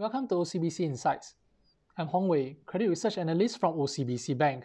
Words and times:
Welcome 0.00 0.28
to 0.28 0.36
OCBC 0.36 0.80
Insights. 0.80 1.34
I'm 1.98 2.06
Hong 2.06 2.26
Wei, 2.26 2.56
Credit 2.64 2.88
Research 2.88 3.18
Analyst 3.18 3.60
from 3.60 3.74
OCBC 3.74 4.32
Bank. 4.32 4.64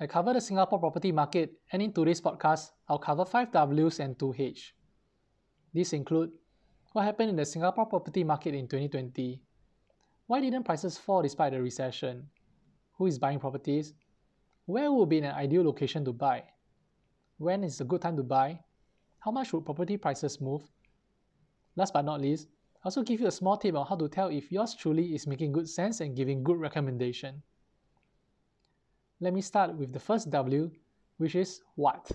I 0.00 0.08
cover 0.08 0.32
the 0.32 0.40
Singapore 0.40 0.80
property 0.80 1.12
market, 1.12 1.52
and 1.70 1.80
in 1.80 1.92
today's 1.92 2.20
podcast, 2.20 2.72
I'll 2.88 2.98
cover 2.98 3.24
5 3.24 3.52
Ws 3.52 4.00
and 4.00 4.18
2H. 4.18 4.72
These 5.72 5.92
include 5.92 6.32
what 6.90 7.04
happened 7.04 7.30
in 7.30 7.36
the 7.36 7.46
Singapore 7.46 7.86
property 7.86 8.24
market 8.24 8.56
in 8.56 8.66
2020, 8.66 9.40
why 10.26 10.40
didn't 10.40 10.64
prices 10.64 10.98
fall 10.98 11.22
despite 11.22 11.52
the 11.52 11.62
recession, 11.62 12.26
who 12.98 13.06
is 13.06 13.20
buying 13.20 13.38
properties, 13.38 13.94
where 14.66 14.90
would 14.90 15.10
be 15.10 15.18
an 15.18 15.26
ideal 15.26 15.62
location 15.62 16.04
to 16.06 16.12
buy, 16.12 16.42
when 17.38 17.62
is 17.62 17.80
a 17.80 17.84
good 17.84 18.02
time 18.02 18.16
to 18.16 18.24
buy, 18.24 18.58
how 19.20 19.30
much 19.30 19.52
would 19.52 19.64
property 19.64 19.96
prices 19.96 20.40
move, 20.40 20.62
last 21.76 21.92
but 21.92 22.04
not 22.04 22.20
least, 22.20 22.48
also 22.84 23.02
give 23.02 23.20
you 23.20 23.26
a 23.26 23.32
small 23.32 23.56
tip 23.56 23.74
on 23.74 23.86
how 23.86 23.96
to 23.96 24.08
tell 24.08 24.28
if 24.28 24.52
yours 24.52 24.74
truly 24.74 25.14
is 25.14 25.26
making 25.26 25.52
good 25.52 25.68
sense 25.68 26.00
and 26.00 26.14
giving 26.14 26.42
good 26.42 26.58
recommendation. 26.58 27.42
Let 29.20 29.32
me 29.32 29.40
start 29.40 29.74
with 29.74 29.92
the 29.92 30.00
first 30.00 30.30
W, 30.30 30.70
which 31.16 31.34
is 31.34 31.62
what. 31.76 32.10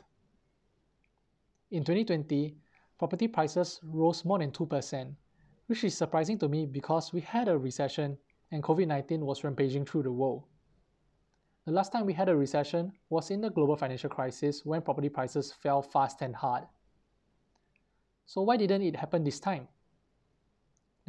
In 1.71 1.83
2020, 1.83 2.55
property 2.99 3.27
prices 3.27 3.79
rose 3.83 4.23
more 4.25 4.39
than 4.39 4.51
2%, 4.51 5.15
which 5.67 5.83
is 5.83 5.97
surprising 5.97 6.37
to 6.39 6.47
me 6.47 6.65
because 6.65 7.13
we 7.13 7.21
had 7.21 7.47
a 7.47 7.57
recession 7.57 8.17
and 8.51 8.61
COVID 8.63 8.87
19 8.87 9.25
was 9.25 9.43
rampaging 9.43 9.85
through 9.85 10.03
the 10.03 10.11
world. 10.11 10.43
The 11.65 11.71
last 11.71 11.91
time 11.91 12.05
we 12.05 12.13
had 12.13 12.29
a 12.29 12.35
recession 12.35 12.91
was 13.09 13.31
in 13.31 13.41
the 13.41 13.49
global 13.49 13.75
financial 13.75 14.09
crisis 14.09 14.65
when 14.65 14.81
property 14.81 15.09
prices 15.09 15.51
fell 15.51 15.81
fast 15.81 16.21
and 16.21 16.35
hard. 16.35 16.63
So, 18.25 18.41
why 18.41 18.57
didn't 18.57 18.81
it 18.81 18.95
happen 18.95 19.23
this 19.23 19.39
time? 19.39 19.67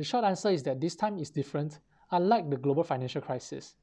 The 0.00 0.04
short 0.04 0.24
answer 0.24 0.48
is 0.48 0.62
that 0.62 0.80
this 0.80 0.96
time 0.96 1.18
is 1.18 1.28
different, 1.28 1.78
unlike 2.10 2.48
the 2.48 2.56
global 2.56 2.82
financial 2.82 3.20
crisis. 3.20 3.74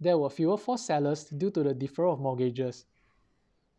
There 0.00 0.16
were 0.16 0.30
fewer 0.30 0.56
forced 0.56 0.86
sellers 0.86 1.24
due 1.24 1.50
to 1.50 1.62
the 1.62 1.74
deferral 1.74 2.14
of 2.14 2.20
mortgages, 2.20 2.86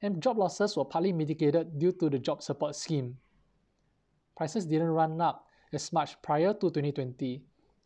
and 0.04 0.22
job 0.22 0.38
losses 0.38 0.78
were 0.78 0.86
partly 0.86 1.12
mitigated 1.12 1.80
due 1.80 1.94
to 1.94 2.12
the 2.12 2.20
job 2.20 2.44
support 2.44 2.76
scheme. 2.76 3.18
Prices 4.38 4.68
didn't 4.68 4.90
run 4.90 5.20
up 5.20 5.48
as 5.74 5.92
much 5.92 6.22
prior 6.22 6.54
to 6.54 6.70
2020, 6.70 7.42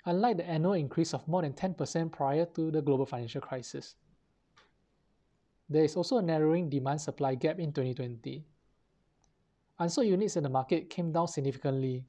unlike 0.05 0.35
the 0.35 0.49
annual 0.49 0.73
increase 0.73 1.13
of 1.13 1.25
more 1.25 1.41
than 1.41 1.53
10% 1.53 2.11
prior 2.11 2.45
to 2.47 2.71
the 2.71 2.81
global 2.81 3.05
financial 3.05 3.39
crisis. 3.39 3.95
There 5.69 5.85
is 5.85 5.95
also 5.95 6.17
a 6.17 6.21
narrowing 6.21 6.69
demand 6.69 6.99
supply 6.99 7.35
gap 7.35 7.57
in 7.59 7.71
2020. 7.71 8.43
Unsold 9.79 10.07
units 10.07 10.35
in 10.35 10.43
the 10.43 10.49
market 10.49 10.89
came 10.89 11.13
down 11.13 11.29
significantly 11.29 12.03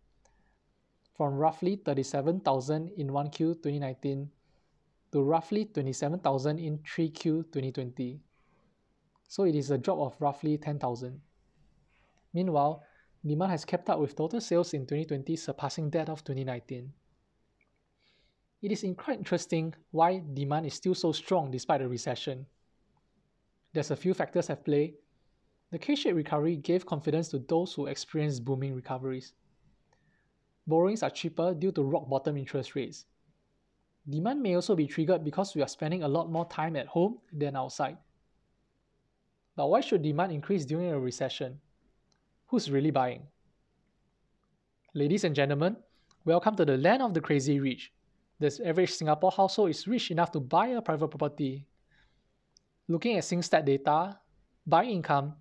from 1.17 1.35
roughly 1.35 1.77
37,000 1.77 2.91
in 2.97 3.09
1Q 3.09 3.63
2019 3.63 4.31
to 5.13 5.23
roughly 5.23 5.65
27,000 5.65 6.59
in 6.59 6.79
3Q 6.79 7.23
2020. 7.53 8.21
So 9.29 9.45
it 9.45 9.55
is 9.55 9.71
a 9.71 9.79
drop 9.79 9.99
of 9.99 10.21
roughly 10.21 10.59
10,000. 10.59 11.21
Meanwhile, 12.35 12.83
demand 13.25 13.51
has 13.51 13.65
kept 13.65 13.89
up 13.89 13.99
with 13.99 14.15
total 14.15 14.41
sales 14.41 14.75
in 14.75 14.83
2020 14.83 15.37
surpassing 15.37 15.91
that 15.91 16.11
of 16.11 16.23
2019. 16.23 16.93
It 18.63 18.73
is 18.73 18.85
quite 18.99 19.19
interesting 19.19 19.75
why 19.93 20.23
demand 20.35 20.67
is 20.67 20.75
still 20.75 20.95
so 20.95 21.13
strong 21.13 21.51
despite 21.51 21.81
the 21.81 21.89
recession. 21.89 22.47
There's 23.73 23.91
a 23.91 23.97
few 23.97 24.13
factors 24.13 24.51
at 24.51 24.65
play. 24.65 24.95
The 25.71 25.79
K-shaped 25.79 26.17
recovery 26.17 26.57
gave 26.57 26.87
confidence 26.87 27.29
to 27.29 27.39
those 27.39 27.73
who 27.73 27.87
experienced 27.87 28.45
booming 28.45 28.75
recoveries 28.75 29.33
borrowings 30.67 31.03
are 31.03 31.11
cheaper 31.11 31.55
due 31.55 31.73
to 31.73 31.83
rock 31.83 32.09
bottom 32.09 32.37
interest 32.37 32.75
rates. 32.75 33.07
Demand 34.09 34.43
may 34.43 34.55
also 34.55 34.75
be 34.75 34.87
triggered 34.87 35.25
because 35.25 35.55
we 35.55 35.63
are 35.63 35.69
spending 35.69 36.03
a 36.03 36.09
lot 36.09 36.31
more 36.31 36.47
time 36.47 36.77
at 36.77 36.87
home 36.87 37.19
than 37.33 37.57
outside. 37.57 37.99
But 39.57 39.69
why 39.69 39.81
should 39.81 40.03
demand 40.03 40.33
increase 40.33 40.65
during 40.65 40.91
a 40.91 40.99
recession? 40.99 41.61
Who's 42.47 42.71
really 42.71 42.91
buying? 42.91 43.23
Ladies 44.95 45.25
and 45.25 45.35
gentlemen, 45.35 45.77
welcome 46.25 46.55
to 46.57 46.65
the 46.65 46.77
land 46.77 47.03
of 47.03 47.15
the 47.15 47.21
crazy 47.21 47.59
rich. 47.59 47.93
This 48.39 48.61
average 48.61 48.93
Singapore 48.93 49.31
household 49.31 49.71
is 49.71 49.89
rich 49.89 50.11
enough 50.11 50.31
to 50.33 50.41
buy 50.41 50.69
a 50.69 50.83
private 50.83 51.09
property. 51.09 51.67
Looking 52.87 53.17
at 53.17 53.25
SingStat 53.25 53.65
data, 53.65 54.19
by 54.67 54.85
income, 54.85 55.35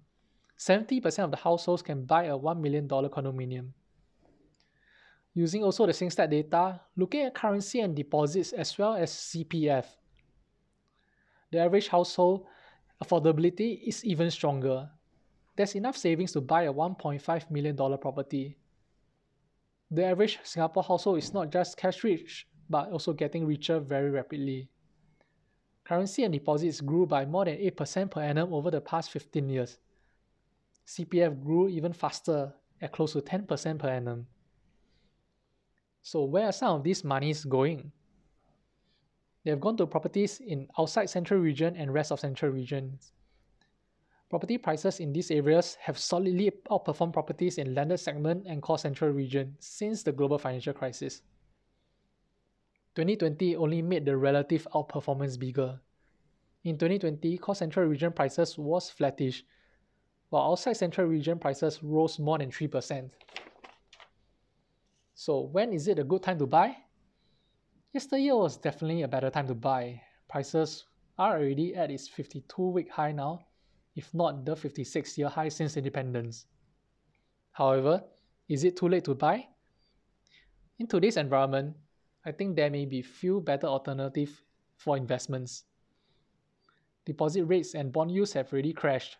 70% 0.57 1.23
of 1.25 1.31
the 1.31 1.37
households 1.37 1.81
can 1.81 2.05
buy 2.05 2.25
a 2.25 2.37
$1 2.37 2.59
million 2.59 2.87
condominium 2.87 3.71
using 5.35 5.63
also 5.63 5.85
the 5.85 5.91
SingStat 5.91 6.29
data, 6.31 6.79
looking 6.95 7.21
at 7.21 7.35
currency 7.35 7.81
and 7.81 7.95
deposits 7.95 8.53
as 8.53 8.75
well 8.77 8.95
as 8.95 9.11
CPF. 9.11 9.85
The 11.51 11.59
average 11.59 11.89
household 11.89 12.47
affordability 13.03 13.81
is 13.85 14.03
even 14.05 14.31
stronger. 14.31 14.89
There's 15.55 15.75
enough 15.75 15.97
savings 15.97 16.31
to 16.31 16.41
buy 16.41 16.63
a 16.63 16.73
$1.5 16.73 17.51
million 17.51 17.75
property. 17.75 18.57
The 19.91 20.05
average 20.05 20.39
Singapore 20.43 20.83
household 20.83 21.17
is 21.19 21.33
not 21.33 21.51
just 21.51 21.77
cash 21.77 22.03
rich, 22.03 22.47
but 22.69 22.91
also 22.91 23.13
getting 23.13 23.45
richer 23.45 23.79
very 23.79 24.09
rapidly. 24.09 24.69
Currency 25.83 26.23
and 26.23 26.33
deposits 26.33 26.81
grew 26.81 27.05
by 27.05 27.25
more 27.25 27.45
than 27.45 27.57
8% 27.57 28.09
per 28.09 28.21
annum 28.21 28.53
over 28.53 28.71
the 28.71 28.81
past 28.81 29.11
15 29.11 29.49
years. 29.49 29.77
CPF 30.87 31.43
grew 31.43 31.67
even 31.67 31.93
faster 31.93 32.53
at 32.81 32.91
close 32.91 33.13
to 33.13 33.21
10% 33.21 33.79
per 33.79 33.89
annum. 33.89 34.25
So 36.05 36.23
where 36.23 36.45
are 36.45 36.51
some 36.51 36.75
of 36.75 36.83
these 36.83 37.03
monies 37.03 37.43
going? 37.45 37.91
They 39.43 39.49
have 39.49 39.59
gone 39.59 39.75
to 39.77 39.87
properties 39.87 40.39
in 40.39 40.67
outside 40.77 41.09
central 41.09 41.39
region 41.39 41.75
and 41.75 41.91
rest 41.91 42.11
of 42.11 42.19
central 42.19 42.51
regions. 42.51 43.11
Property 44.29 44.59
prices 44.59 44.99
in 44.99 45.13
these 45.13 45.31
areas 45.31 45.75
have 45.81 45.97
solidly 45.97 46.51
outperformed 46.69 47.13
properties 47.13 47.57
in 47.57 47.73
landed 47.73 47.97
segment 47.97 48.45
and 48.45 48.61
core 48.61 48.77
central 48.77 49.09
region 49.09 49.55
since 49.57 50.03
the 50.03 50.11
global 50.11 50.37
financial 50.37 50.73
crisis. 50.73 51.23
2020 52.93 53.55
only 53.55 53.81
made 53.81 54.05
the 54.05 54.15
relative 54.15 54.67
outperformance 54.75 55.39
bigger. 55.39 55.79
In 56.65 56.77
2020, 56.77 57.35
core 57.39 57.55
central 57.55 57.87
region 57.87 58.13
prices 58.13 58.59
was 58.59 58.91
flattish, 58.91 59.43
while 60.29 60.51
outside 60.51 60.77
central 60.77 61.07
region 61.07 61.39
prices 61.39 61.81
rose 61.81 62.19
more 62.19 62.37
than 62.37 62.51
3%. 62.51 63.09
So 65.17 65.39
when 65.39 65.71
is 65.71 65.87
it 65.87 65.97
a 65.97 66.03
good 66.03 66.23
time 66.23 66.37
to 66.39 66.45
buy? 66.45 66.75
Yesterday 67.93 68.33
was 68.33 68.57
definitely 68.57 69.03
a 69.03 69.07
better 69.07 69.29
time 69.29 69.47
to 69.47 69.55
buy. 69.55 70.01
Prices 70.27 70.83
are 71.17 71.37
already 71.37 71.73
at 71.73 71.89
its 71.89 72.09
52-week 72.09 72.91
high 72.91 73.13
now, 73.13 73.45
if 73.95 74.13
not 74.13 74.43
the 74.43 74.55
56-year 74.55 75.29
high 75.29 75.47
since 75.47 75.77
independence. 75.77 76.47
However, 77.53 78.03
is 78.49 78.65
it 78.65 78.75
too 78.75 78.89
late 78.89 79.05
to 79.05 79.15
buy? 79.15 79.47
In 80.79 80.87
today's 80.87 81.15
environment, 81.15 81.77
I 82.25 82.33
think 82.33 82.57
there 82.57 82.69
may 82.69 82.85
be 82.85 83.01
few 83.01 83.39
better 83.39 83.67
alternatives 83.67 84.41
for 84.75 84.97
investments. 84.97 85.63
Deposit 87.05 87.45
rates 87.45 87.73
and 87.73 87.93
bond 87.93 88.11
yields 88.11 88.33
have 88.33 88.51
already 88.51 88.73
crashed. 88.73 89.15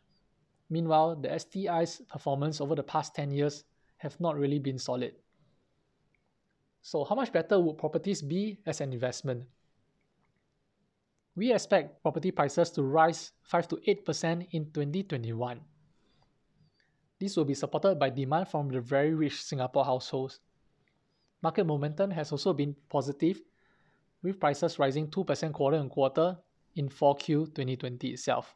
Meanwhile, 0.70 1.16
the 1.22 1.40
STI's 1.40 2.02
performance 2.10 2.60
over 2.60 2.76
the 2.76 2.84
past 2.84 3.16
10 3.16 3.32
years 3.32 3.64
have 3.98 4.20
not 4.20 4.36
really 4.36 4.60
been 4.60 4.78
solid. 4.78 5.14
So 6.86 7.04
how 7.04 7.16
much 7.16 7.34
better 7.34 7.60
would 7.60 7.80
properties 7.80 8.22
be 8.22 8.60
as 8.64 8.80
an 8.80 8.94
investment? 8.94 9.46
We 11.36 11.52
expect 11.52 12.04
property 12.04 12.30
prices 12.30 12.70
to 12.78 12.84
rise 12.84 13.32
5 13.42 13.68
to 13.70 13.78
8% 13.78 14.48
in 14.52 14.70
2021. 14.72 15.62
This 17.20 17.36
will 17.36 17.44
be 17.44 17.56
supported 17.56 17.98
by 17.98 18.12
demand 18.12 18.50
from 18.50 18.70
the 18.70 18.82
very 18.82 19.16
rich 19.16 19.42
Singapore 19.42 19.84
households. 19.84 20.42
Market 21.42 21.66
momentum 21.66 22.12
has 22.12 22.32
also 22.32 22.54
been 22.54 22.76
positive, 22.88 23.42
with 24.22 24.40
prices 24.40 24.78
rising 24.78 25.08
2% 25.08 25.54
quarter 25.54 25.78
on 25.78 25.90
quarter 25.90 26.38
in 26.76 26.88
4Q 26.88 27.46
2020 27.56 28.10
itself. 28.10 28.56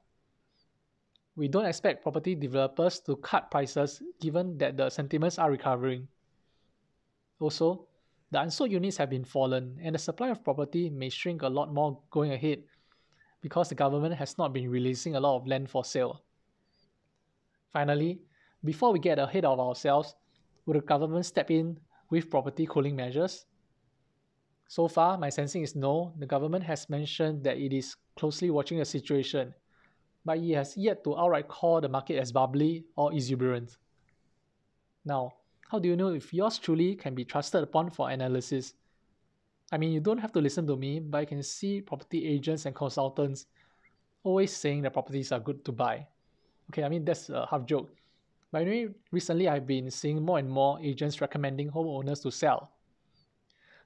We 1.35 1.47
don't 1.47 1.65
expect 1.65 2.03
property 2.03 2.35
developers 2.35 2.99
to 3.07 3.15
cut 3.15 3.49
prices 3.49 4.03
given 4.21 4.55
that 4.59 4.77
the 4.77 4.91
sentiments 4.91 5.39
are 5.39 5.49
recovering. 5.49 6.07
Also, 7.39 7.87
the 8.31 8.41
unsold 8.41 8.71
units 8.71 8.97
have 8.97 9.09
been 9.09 9.23
fallen 9.23 9.77
and 9.81 9.95
the 9.95 9.99
supply 9.99 10.29
of 10.29 10.43
property 10.43 10.89
may 10.89 11.09
shrink 11.09 11.41
a 11.41 11.47
lot 11.47 11.73
more 11.73 11.99
going 12.11 12.31
ahead 12.31 12.63
because 13.41 13.69
the 13.69 13.75
government 13.75 14.13
has 14.15 14.37
not 14.37 14.53
been 14.53 14.69
releasing 14.69 15.15
a 15.15 15.19
lot 15.19 15.37
of 15.37 15.47
land 15.47 15.69
for 15.69 15.83
sale. 15.83 16.21
Finally, 17.73 18.19
before 18.63 18.91
we 18.91 18.99
get 18.99 19.19
ahead 19.19 19.45
of 19.45 19.59
ourselves, 19.59 20.15
will 20.65 20.73
the 20.73 20.81
government 20.81 21.25
step 21.25 21.49
in 21.49 21.79
with 22.09 22.29
property 22.29 22.65
cooling 22.65 22.95
measures? 22.95 23.45
So 24.67 24.87
far, 24.87 25.17
my 25.17 25.29
sensing 25.29 25.63
is 25.63 25.75
no. 25.75 26.13
The 26.19 26.27
government 26.27 26.63
has 26.65 26.89
mentioned 26.89 27.43
that 27.43 27.57
it 27.57 27.73
is 27.73 27.95
closely 28.15 28.51
watching 28.51 28.77
the 28.77 28.85
situation, 28.85 29.53
but 30.23 30.37
it 30.37 30.55
has 30.55 30.77
yet 30.77 31.03
to 31.05 31.17
outright 31.17 31.47
call 31.47 31.81
the 31.81 31.89
market 31.89 32.19
as 32.19 32.31
bubbly 32.31 32.85
or 32.95 33.11
exuberant. 33.13 33.77
Now, 35.05 35.33
how 35.69 35.77
do 35.77 35.87
you 35.87 35.95
know 35.95 36.09
if 36.09 36.33
yours 36.33 36.57
truly 36.57 36.95
can 36.95 37.13
be 37.13 37.23
trusted 37.23 37.63
upon 37.63 37.91
for 37.91 38.09
analysis? 38.09 38.73
I 39.71 39.77
mean, 39.77 39.91
you 39.91 39.99
don't 39.99 40.17
have 40.17 40.31
to 40.33 40.41
listen 40.41 40.65
to 40.65 40.75
me, 40.75 40.99
but 40.99 41.19
I 41.19 41.25
can 41.25 41.43
see 41.43 41.79
property 41.79 42.27
agents 42.27 42.65
and 42.65 42.75
consultants 42.75 43.45
always 44.23 44.51
saying 44.51 44.81
that 44.81 44.93
properties 44.93 45.31
are 45.31 45.39
good 45.39 45.63
to 45.65 45.71
buy. 45.71 46.07
Okay, 46.71 46.83
I 46.83 46.89
mean, 46.89 47.05
that's 47.05 47.29
a 47.29 47.47
half 47.49 47.65
joke. 47.65 47.93
But 48.51 48.63
anyway, 48.63 48.93
recently 49.11 49.47
I've 49.47 49.67
been 49.67 49.91
seeing 49.91 50.23
more 50.23 50.39
and 50.39 50.49
more 50.49 50.79
agents 50.81 51.21
recommending 51.21 51.69
homeowners 51.69 52.23
to 52.23 52.31
sell. 52.31 52.71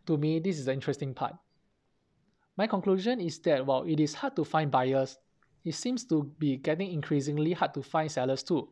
To 0.05 0.17
me, 0.17 0.39
this 0.39 0.59
is 0.59 0.65
the 0.65 0.73
interesting 0.73 1.13
part. 1.13 1.35
My 2.55 2.67
conclusion 2.67 3.19
is 3.19 3.39
that 3.39 3.65
while 3.65 3.83
it 3.83 3.99
is 3.99 4.13
hard 4.13 4.37
to 4.37 4.45
find 4.45 4.71
buyers, 4.71 5.17
it 5.65 5.75
seems 5.75 6.05
to 6.05 6.23
be 6.39 6.55
getting 6.57 6.91
increasingly 6.91 7.51
hard 7.51 7.73
to 7.73 7.83
find 7.83 8.09
sellers 8.09 8.43
too. 8.43 8.69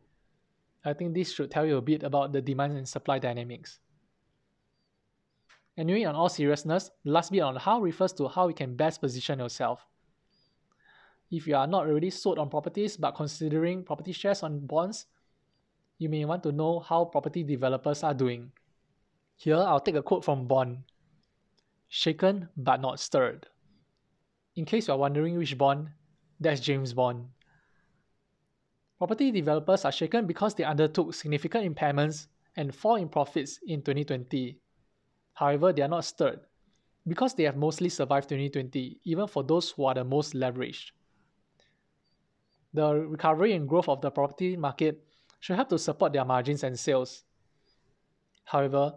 I 0.84 0.92
think 0.92 1.14
this 1.14 1.32
should 1.32 1.50
tell 1.50 1.64
you 1.64 1.76
a 1.76 1.82
bit 1.82 2.02
about 2.02 2.32
the 2.32 2.40
demand 2.40 2.76
and 2.76 2.88
supply 2.88 3.18
dynamics. 3.18 3.78
Anyway, 5.76 6.04
on 6.04 6.14
all 6.14 6.28
seriousness, 6.28 6.90
the 7.04 7.12
last 7.12 7.32
bit 7.32 7.40
on 7.40 7.56
how 7.56 7.80
refers 7.80 8.12
to 8.14 8.28
how 8.28 8.48
you 8.48 8.54
can 8.54 8.76
best 8.76 9.00
position 9.00 9.38
yourself. 9.38 9.86
If 11.30 11.46
you 11.46 11.56
are 11.56 11.66
not 11.66 11.86
already 11.86 12.10
sold 12.10 12.38
on 12.38 12.50
properties 12.50 12.96
but 12.96 13.12
considering 13.12 13.84
property 13.84 14.12
shares 14.12 14.42
on 14.42 14.66
bonds, 14.66 15.06
you 15.98 16.08
may 16.08 16.24
want 16.24 16.42
to 16.42 16.52
know 16.52 16.80
how 16.80 17.06
property 17.06 17.42
developers 17.42 18.02
are 18.02 18.12
doing. 18.12 18.52
Here, 19.36 19.56
I'll 19.56 19.80
take 19.80 19.94
a 19.94 20.02
quote 20.02 20.24
from 20.24 20.46
Bond 20.46 20.78
Shaken 21.88 22.48
but 22.56 22.80
not 22.80 23.00
stirred. 23.00 23.46
In 24.56 24.64
case 24.64 24.88
you 24.88 24.94
are 24.94 24.98
wondering 24.98 25.38
which 25.38 25.56
Bond, 25.56 25.88
that's 26.40 26.60
James 26.60 26.92
Bond. 26.92 27.28
Property 29.02 29.32
developers 29.32 29.84
are 29.84 29.90
shaken 29.90 30.28
because 30.28 30.54
they 30.54 30.62
undertook 30.62 31.12
significant 31.12 31.64
impairments 31.64 32.28
and 32.54 32.72
fall 32.72 32.94
in 32.94 33.08
profits 33.08 33.58
in 33.66 33.80
2020. 33.80 34.56
However, 35.34 35.72
they 35.72 35.82
are 35.82 35.88
not 35.88 36.04
stirred 36.04 36.38
because 37.08 37.34
they 37.34 37.42
have 37.42 37.56
mostly 37.56 37.88
survived 37.88 38.28
2020, 38.28 39.00
even 39.02 39.26
for 39.26 39.42
those 39.42 39.72
who 39.72 39.86
are 39.86 39.94
the 39.94 40.04
most 40.04 40.34
leveraged. 40.34 40.92
The 42.74 42.94
recovery 42.94 43.54
and 43.54 43.68
growth 43.68 43.88
of 43.88 44.00
the 44.02 44.12
property 44.12 44.56
market 44.56 45.04
should 45.40 45.56
help 45.56 45.70
to 45.70 45.80
support 45.80 46.12
their 46.12 46.24
margins 46.24 46.62
and 46.62 46.78
sales. 46.78 47.24
However, 48.44 48.94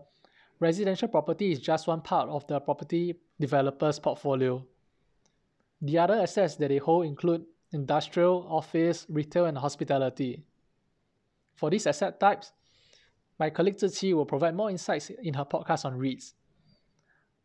residential 0.59 1.07
property 1.07 1.51
is 1.51 1.59
just 1.59 1.87
one 1.87 2.01
part 2.01 2.29
of 2.29 2.45
the 2.45 2.59
property 2.59 3.15
developer's 3.39 3.97
portfolio. 3.97 4.63
The 5.81 5.97
other 5.97 6.21
assets 6.21 6.57
that 6.57 6.67
they 6.67 6.77
hold 6.77 7.07
include 7.07 7.45
industrial, 7.75 8.47
office, 8.49 9.05
retail, 9.09 9.45
and 9.45 9.57
hospitality. 9.57 10.43
For 11.55 11.69
these 11.69 11.85
asset 11.85 12.19
types, 12.19 12.51
my 13.37 13.49
colleague 13.49 13.77
Ziqi 13.77 14.13
will 14.13 14.25
provide 14.25 14.55
more 14.55 14.69
insights 14.69 15.09
in 15.09 15.33
her 15.33 15.45
podcast 15.45 15.85
on 15.85 15.99
REITs. 15.99 16.33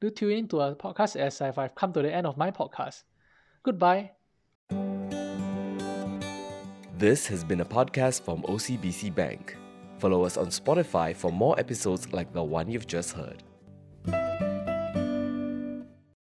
Do 0.01 0.11
tune 0.11 0.33
in 0.33 0.49
to 0.49 0.61
her 0.61 0.75
podcast 0.75 1.17
as 1.17 1.41
I've 1.41 1.75
come 1.75 1.93
to 1.93 2.03
the 2.03 2.15
end 2.15 2.27
of 2.27 2.37
my 2.37 2.51
podcast. 2.51 3.03
Goodbye. 3.63 4.13
This 6.97 7.27
has 7.27 7.45
been 7.45 7.61
a 7.61 7.65
podcast 7.65 8.23
from 8.23 8.43
OCBC 8.43 9.15
Bank. 9.15 9.57
Follow 9.99 10.25
us 10.25 10.37
on 10.37 10.47
Spotify 10.47 11.15
for 11.15 11.31
more 11.31 11.59
episodes 11.59 12.13
like 12.13 12.33
the 12.33 12.43
one 12.43 12.71
you've 12.71 12.87
just 12.87 13.13
heard. 13.13 13.43